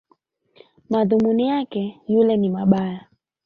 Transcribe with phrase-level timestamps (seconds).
[0.89, 3.07] Madhumuni yake yule ni mabaya